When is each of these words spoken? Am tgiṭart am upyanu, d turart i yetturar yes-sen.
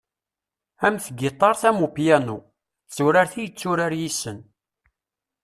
Am 0.85 0.95
tgiṭart 1.05 1.61
am 1.69 1.77
upyanu, 1.87 2.37
d 2.45 2.49
turart 2.93 3.33
i 3.35 3.41
yetturar 3.43 3.93
yes-sen. 3.99 4.39